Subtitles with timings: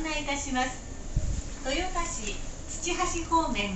[0.00, 2.34] 案内いたします豊田市
[2.82, 3.74] 土橋方面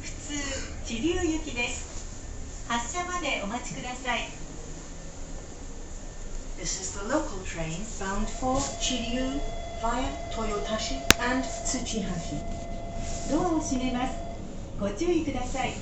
[0.00, 4.20] 普通知立行きです発車までお待ちください
[6.56, 9.40] This is the local train bound for Chiryu
[9.82, 12.38] via Toyotashi and Tsuchihashi.
[13.32, 14.14] ドアを閉めます
[14.78, 15.72] ご注意ください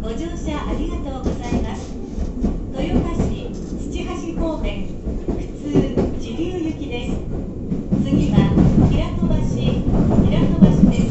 [0.00, 1.92] ご乗車ありがとうございます。
[2.72, 3.50] 豊橋市
[3.90, 4.86] 土橋公園、
[5.26, 5.68] 普通、
[6.18, 7.12] 自流行きです。
[8.04, 8.36] 次は
[8.90, 9.44] 平戸橋、
[10.24, 11.08] 平戸橋です。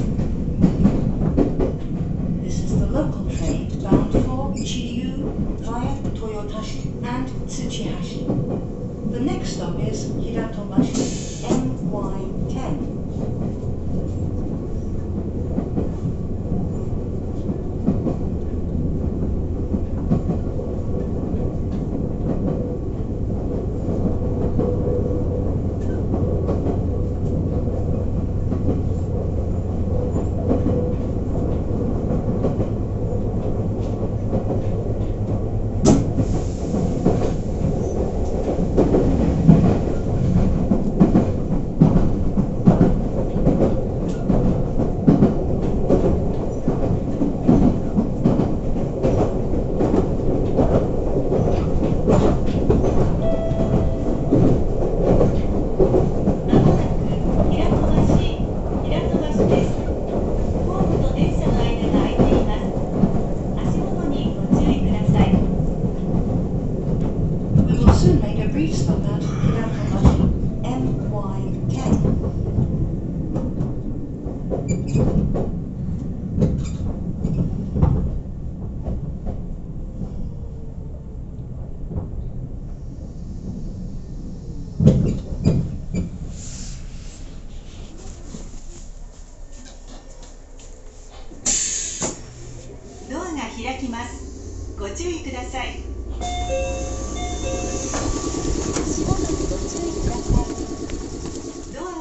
[9.11, 11.16] The next stop is 平戸橋。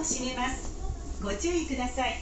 [0.07, 0.67] 閉めます。
[1.23, 2.15] ご注意ください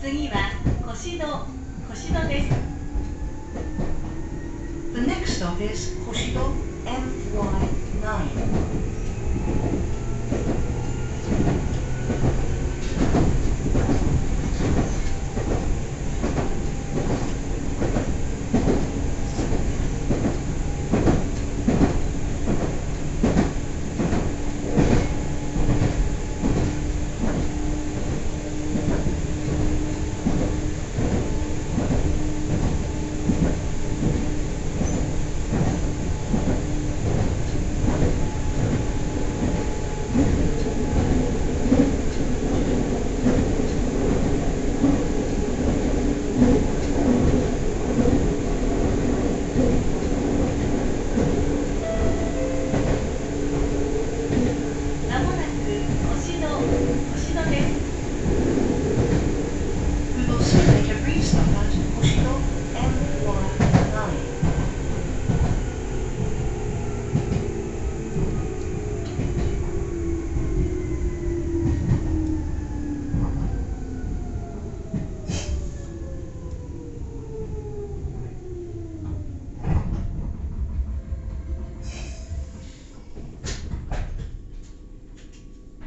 [0.00, 0.50] 次は
[0.86, 1.26] 腰戸
[1.88, 2.56] 腰戸です
[4.94, 6.54] The next stop is Hoshido
[6.86, 8.06] MY9.
[55.08, 55.48] まもなく
[56.14, 56.48] 腰戸
[57.12, 57.76] 腰戸です
[60.16, 62.34] We will soon make a brief stop at Hoshido
[62.74, 64.36] MY9.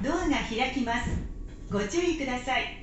[0.02, 1.10] ドアが開きます
[1.70, 2.79] ご注意ください。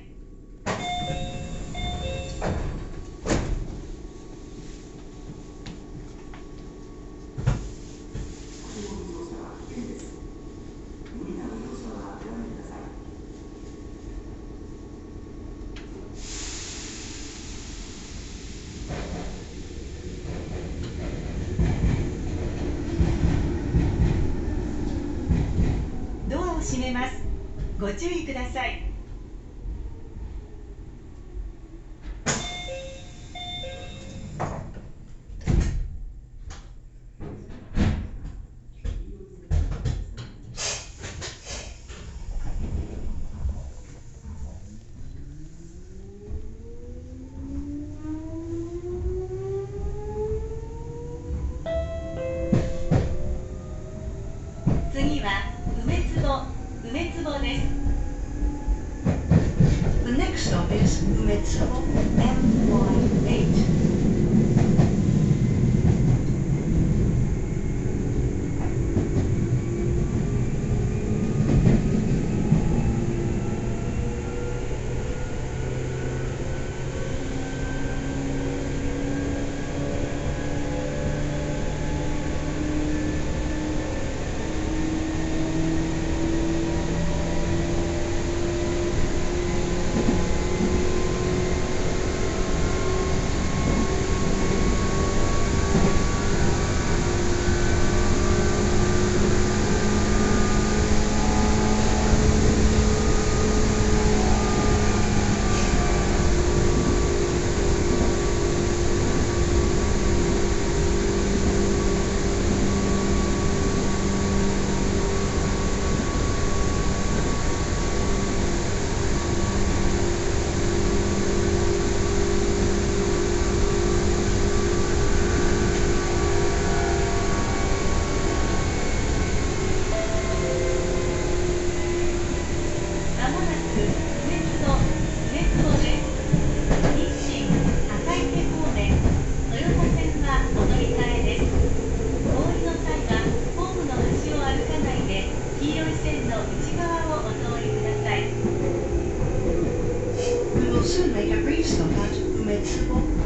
[152.47, 153.16] 没吃过。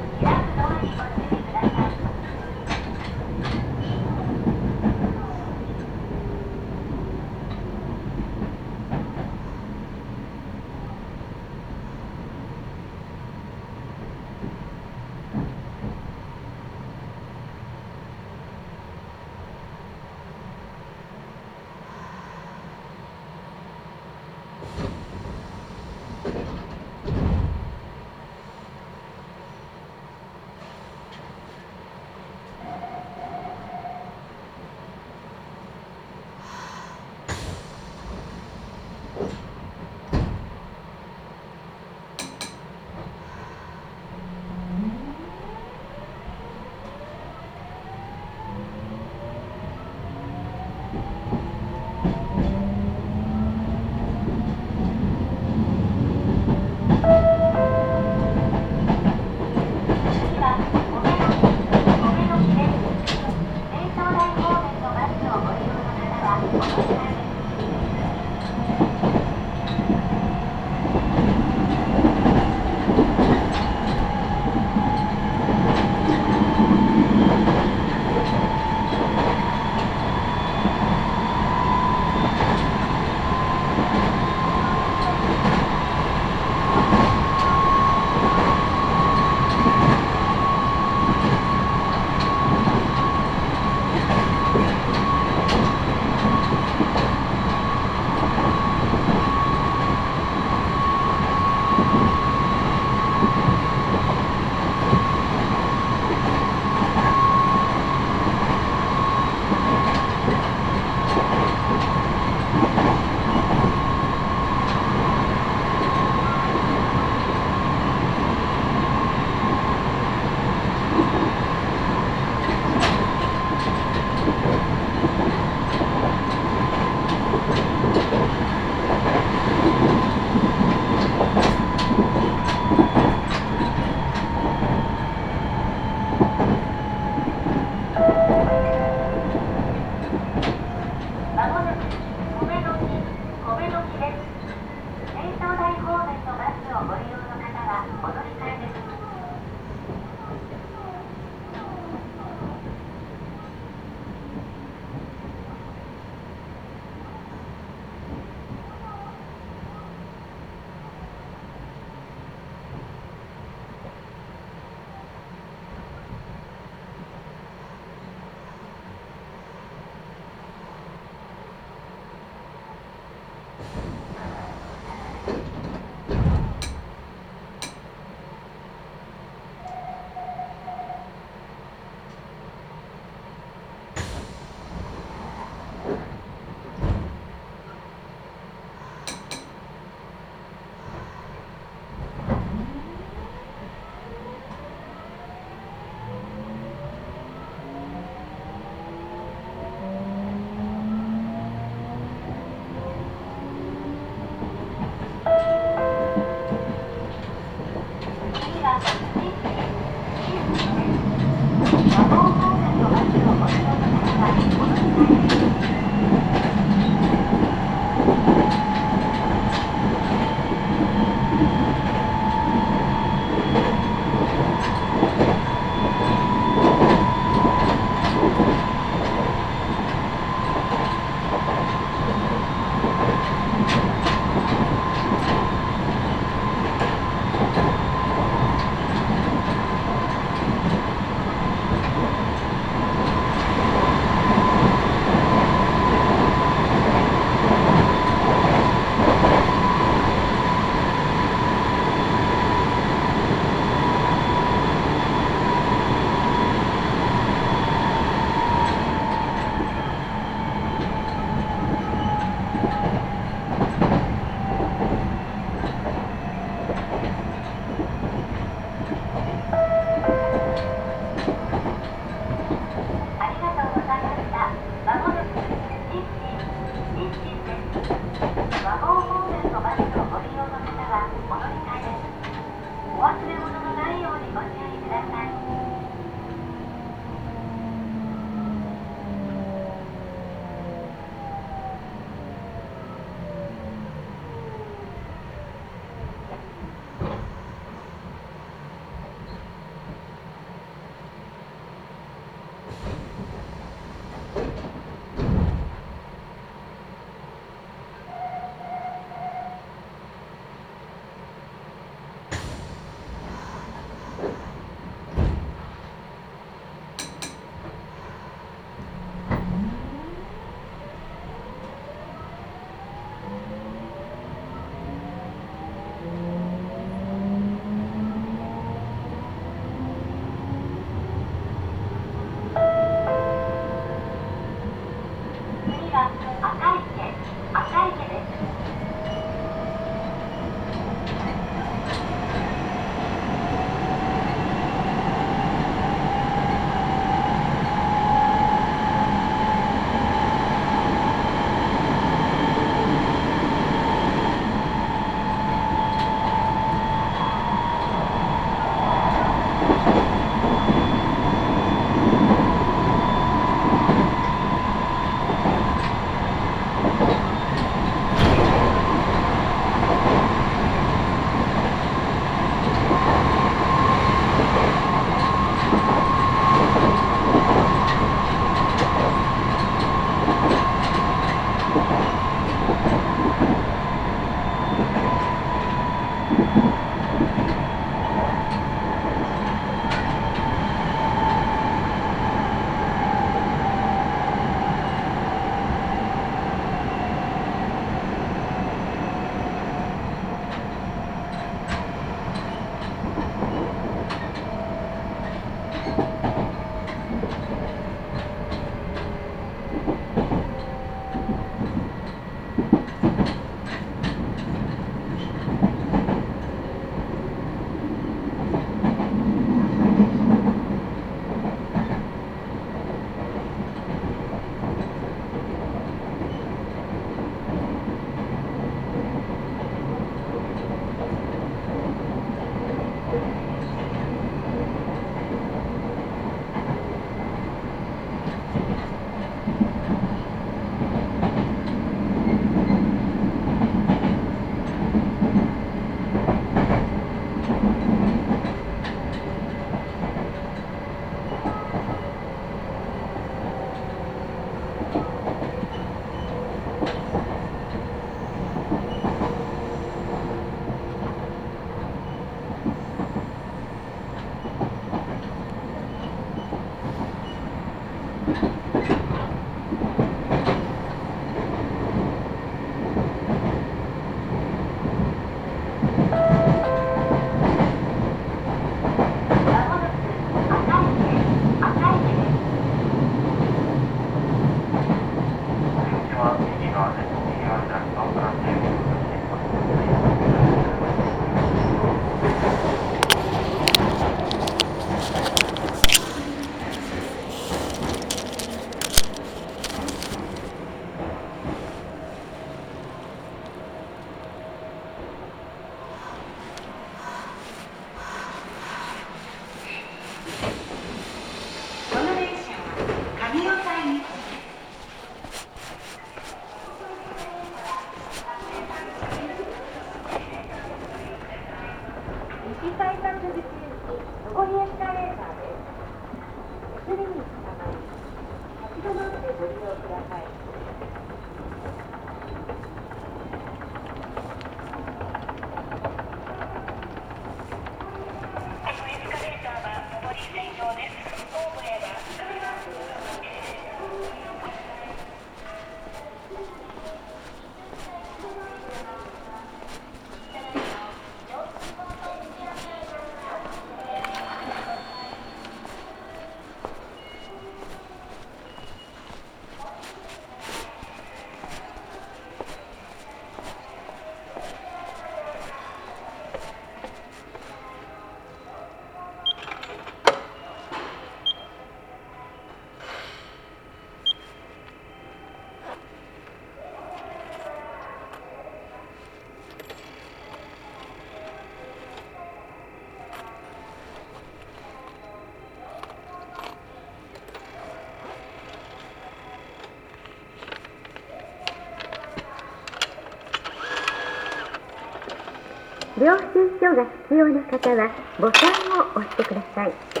[596.75, 600.00] が必要な方はボタンを押してください。